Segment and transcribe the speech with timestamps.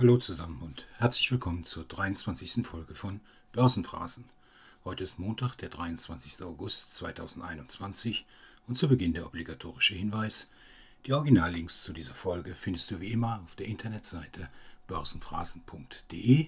[0.00, 2.64] Hallo zusammen und herzlich willkommen zur 23.
[2.64, 4.26] Folge von Börsenphrasen.
[4.84, 6.40] Heute ist Montag, der 23.
[6.44, 8.24] August 2021
[8.68, 10.50] und zu Beginn der obligatorische Hinweis.
[11.04, 14.48] Die Originallinks zu dieser Folge findest du wie immer auf der Internetseite
[14.86, 16.46] börsenphrasen.de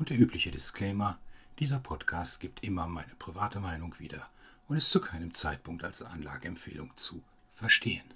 [0.00, 1.16] und der übliche Disclaimer,
[1.60, 4.28] dieser Podcast gibt immer meine private Meinung wieder
[4.66, 8.12] und ist zu keinem Zeitpunkt als Anlageempfehlung zu verstehen.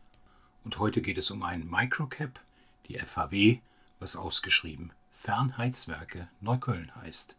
[0.65, 2.41] Und heute geht es um einen Microcap,
[2.89, 3.61] die FHW,
[4.05, 7.37] was ausgeschrieben Fernheizwerke Neukölln heißt.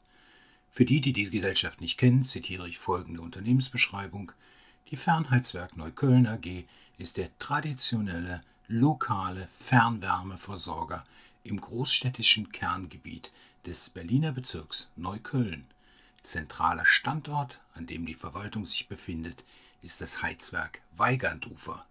[0.72, 4.32] Für die, die die Gesellschaft nicht kennen, zitiere ich folgende Unternehmensbeschreibung.
[4.90, 6.66] Die Fernheizwerk Neukölln AG
[6.98, 11.05] ist der traditionelle lokale Fernwärmeversorger
[11.44, 13.32] im großstädtischen Kerngebiet
[13.68, 15.68] des Berliner Bezirks Neukölln.
[16.24, 19.44] Zentraler Standort, an dem die Verwaltung sich befindet,
[19.84, 21.86] ist das Heizwerk Weigandufer.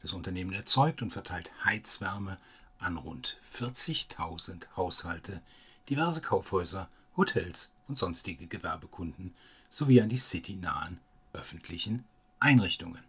[0.00, 2.38] Das Unternehmen erzeugt und verteilt Heizwärme
[2.84, 5.40] an rund 40.000 Haushalte,
[5.88, 9.34] diverse Kaufhäuser, Hotels und sonstige Gewerbekunden
[9.68, 11.00] sowie an die citynahen
[11.32, 12.04] öffentlichen
[12.40, 13.02] Einrichtungen.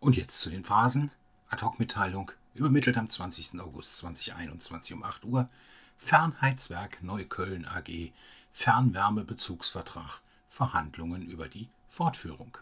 [0.00, 1.10] Und jetzt zu den Phasen.
[1.48, 3.60] Ad-Hoc-Mitteilung übermittelt am 20.
[3.60, 5.48] August 2021 um 8 Uhr.
[5.96, 8.12] Fernheizwerk Neukölln AG,
[8.52, 12.58] Fernwärmebezugsvertrag, Verhandlungen über die Fortführung.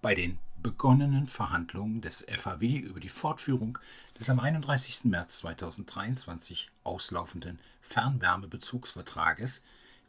[0.00, 3.78] Bei den begonnenen Verhandlungen des FAW über die Fortführung
[4.16, 5.06] des am 31.
[5.06, 9.62] März 2023 auslaufenden Fernwärmebezugsvertrages,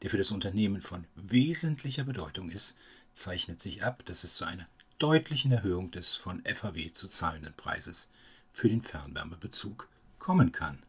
[0.04, 2.76] der für das Unternehmen von wesentlicher Bedeutung ist,
[3.14, 4.68] zeichnet sich ab, dass es zu einer
[5.00, 8.10] deutlichen Erhöhung des von FAW zu zahlenden Preises
[8.54, 9.88] für den Fernwärmebezug
[10.20, 10.84] kommen kann.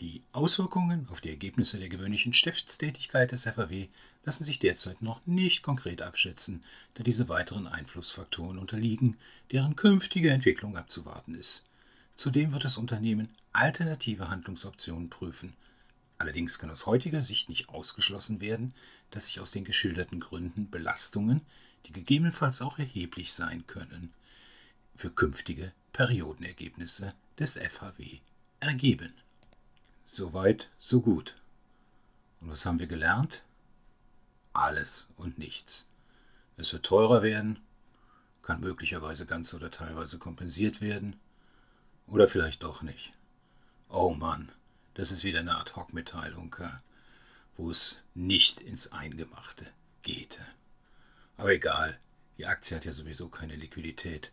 [0.00, 3.88] Die Auswirkungen auf die Ergebnisse der gewöhnlichen Stiftstätigkeit des FAW
[4.26, 6.62] lassen sich derzeit noch nicht konkret abschätzen,
[6.94, 9.16] da diese weiteren Einflussfaktoren unterliegen,
[9.52, 11.64] deren künftige Entwicklung abzuwarten ist.
[12.14, 15.54] Zudem wird das Unternehmen alternative Handlungsoptionen prüfen.
[16.18, 18.74] Allerdings kann aus heutiger Sicht nicht ausgeschlossen werden,
[19.10, 21.40] dass sich aus den geschilderten Gründen Belastungen,
[21.86, 24.12] die gegebenenfalls auch erheblich sein können,
[24.94, 28.18] für künftige Periodenergebnisse des FHW
[28.60, 29.14] ergeben.
[30.08, 31.34] Soweit, so gut.
[32.40, 33.42] Und was haben wir gelernt?
[34.52, 35.88] Alles und nichts.
[36.56, 37.58] Es wird teurer werden,
[38.40, 41.18] kann möglicherweise ganz oder teilweise kompensiert werden,
[42.06, 43.14] oder vielleicht doch nicht.
[43.88, 44.52] Oh Mann,
[44.94, 46.54] das ist wieder eine Ad-Hoc-Mitteilung,
[47.56, 49.66] wo es nicht ins Eingemachte
[50.02, 50.38] geht.
[51.36, 51.98] Aber egal,
[52.38, 54.30] die Aktie hat ja sowieso keine Liquidität.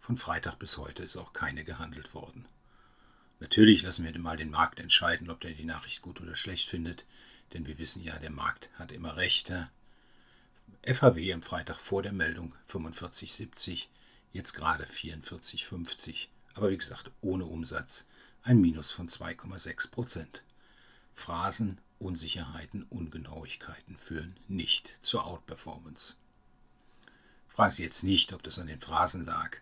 [0.00, 2.44] Von Freitag bis heute ist auch keine gehandelt worden.
[3.42, 7.04] Natürlich lassen wir mal den Markt entscheiden, ob der die Nachricht gut oder schlecht findet,
[7.52, 9.68] denn wir wissen ja, der Markt hat immer Rechte.
[10.84, 13.86] FHW am Freitag vor der Meldung 45,70,
[14.32, 18.06] jetzt gerade 44,50, aber wie gesagt ohne Umsatz,
[18.44, 20.44] ein Minus von 2,6 Prozent.
[21.12, 26.14] Phrasen, Unsicherheiten, Ungenauigkeiten führen nicht zur Outperformance.
[27.48, 29.56] Fragen Sie jetzt nicht, ob das an den Phrasen lag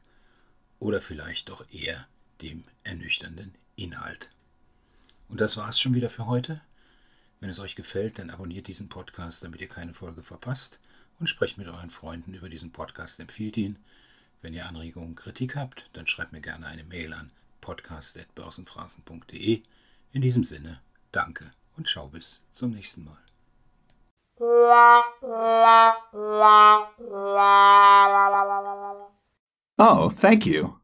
[0.80, 2.06] oder vielleicht doch eher
[2.42, 4.30] dem ernüchternden Inhalt.
[5.28, 6.60] Und das war es schon wieder für heute.
[7.40, 10.78] Wenn es euch gefällt, dann abonniert diesen Podcast, damit ihr keine Folge verpasst
[11.18, 13.78] und sprecht mit euren Freunden über diesen Podcast, empfiehlt ihn.
[14.42, 17.30] Wenn ihr Anregungen, Kritik habt, dann schreibt mir gerne eine Mail an
[17.60, 19.62] podcast.börsenphrasen.de.
[20.12, 20.80] In diesem Sinne,
[21.12, 23.18] danke und schau bis zum nächsten Mal.
[29.78, 30.79] Oh, thank you.